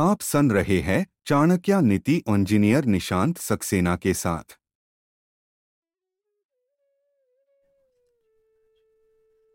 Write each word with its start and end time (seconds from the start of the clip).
आप 0.00 0.20
सुन 0.20 0.50
रहे 0.50 0.80
हैं 0.80 1.06
चाणक्य 1.26 1.80
नीति 1.80 2.16
इंजीनियर 2.28 2.84
निशांत 2.84 3.38
सक्सेना 3.38 3.96
के 3.96 4.14
साथ। 4.14 4.56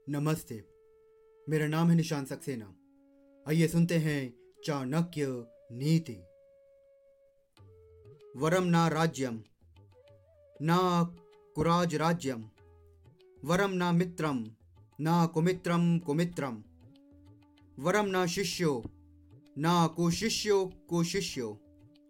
नमस्ते, 0.10 0.56
मेरा 1.50 1.68
नाम 1.68 1.90
है 1.90 1.96
निशांत 1.96 2.28
सक्सेना। 2.28 2.66
आइए 3.48 3.68
सुनते 3.68 3.98
हैं 3.98 4.34
चाणक्य 4.66 5.28
नीति। 5.72 6.16
वरम 8.38 8.64
ना 8.64 8.88
राज्यम, 8.88 9.44
ना 10.62 10.80
कुराज 11.56 11.96
राज्यम, 11.96 12.44
वरम 13.46 13.72
ना 13.72 13.92
मित्रम, 13.92 14.46
ना 15.00 15.26
कुमित्रम 15.26 15.98
कुमित्रम, 16.00 16.64
वरम 17.80 18.06
ना 18.06 18.26
शिष्यो 18.26 18.84
ना 19.58 19.88
को 19.88 20.12
शिष्यो 20.12 20.74
को 20.90 21.04
शिष्यो 21.04 21.60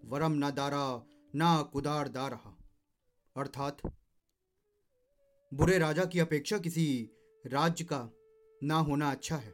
वरम 0.05 0.31
ना 0.31 0.49
दारा, 0.49 1.05
ना 1.35 1.61
कुदार 1.61 2.07
दारा 2.07 2.57
अर्थात, 3.38 3.77
बुरे 5.53 5.77
राजा 5.77 6.05
की 6.05 6.19
अपेक्षा 6.19 6.57
किसी 6.57 7.09
राज्य 7.47 7.83
का 7.83 8.09
ना 8.63 8.75
होना 8.75 9.11
अच्छा 9.11 9.35
है। 9.35 9.53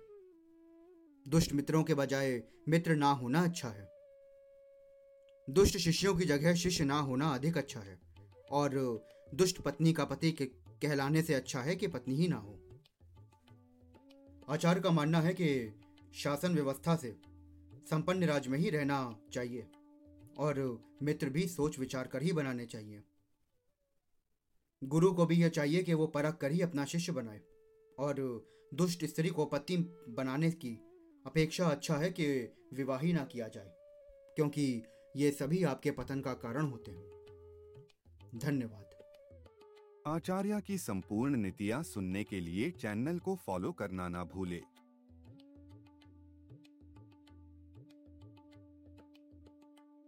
दुष्ट 1.27 1.53
मित्रों 1.53 1.83
के 1.83 1.93
बजाय 1.93 2.43
मित्र 2.69 2.95
ना 2.95 3.11
होना 3.11 3.43
अच्छा 3.43 3.69
है। 3.69 3.91
दुष्ट 5.49 5.77
शिष्यों 5.77 6.15
की 6.15 6.25
जगह 6.25 6.53
शिष्य 6.53 6.85
ना 6.85 6.99
होना 6.99 7.29
अधिक 7.29 7.57
अच्छा 7.57 7.79
है। 7.79 7.99
और 8.51 8.69
दुष्ट 9.35 9.57
पत्नी 9.61 9.93
का 9.93 10.05
पति 10.05 10.31
के 10.31 10.45
कहलाने 10.55 11.21
से 11.21 11.33
अच्छा 11.33 11.61
है 11.61 11.75
कि 11.75 11.87
पत्नी 11.87 12.15
ही 12.15 12.27
ना 12.27 12.37
हो। 12.37 12.59
आचार्य 14.49 14.81
का 14.81 14.91
मानना 14.91 15.21
है 15.21 15.33
कि 15.33 15.79
शासन 16.15 16.53
व्यवस्था 16.53 16.95
से 16.95 17.28
संपन्न 17.89 18.23
राज्य 18.23 18.49
में 18.49 18.57
ही 18.59 18.69
रहना 18.69 18.97
चाहिए 19.33 19.67
और 20.37 20.57
मित्र 21.03 21.29
भी 21.29 21.47
सोच 21.47 21.79
विचार 21.79 22.07
कर 22.07 22.21
ही 22.21 22.31
बनाने 22.31 22.65
चाहिए। 22.65 23.03
गुरु 24.81 25.11
को 25.13 25.25
भी 25.25 25.35
यह 25.35 25.49
चाहिए 25.49 25.83
कि 25.83 25.93
वो 25.93 26.07
परख 26.07 26.37
कर 26.37 26.51
ही 26.51 26.61
अपना 26.61 26.85
शिष्य 26.85 27.11
बनाए 27.11 27.41
और 27.97 28.21
दुष्ट 28.73 29.05
स्त्री 29.05 29.29
को 29.29 29.45
पति 29.45 29.77
बनाने 30.09 30.51
की 30.51 30.73
अपेक्षा 31.25 31.65
अच्छा 31.65 31.95
है 31.97 32.09
कि 32.09 32.27
विवाह 32.73 32.99
ही 32.99 33.13
ना 33.13 33.23
किया 33.23 33.47
जाए, 33.47 33.73
क्योंकि 34.35 34.83
ये 35.15 35.31
सभी 35.31 35.63
आपके 35.63 35.91
पतन 35.91 36.21
का 36.21 36.33
कारण 36.35 36.65
होते 36.65 36.91
हैं। 36.91 38.39
धन्यवाद। 38.39 38.85
आचार्य 40.07 40.61
की 40.67 40.77
संपूर्ण 40.77 41.37
नीतियाँ 41.37 41.81
सुनने 41.83 42.23
के 42.23 42.39
लिए 42.39 42.69
चैनल 42.71 43.19
को 43.19 43.35
फॉलो 43.35 43.71
करना 43.71 44.07
ना 44.09 44.23
भूले। 44.25 44.61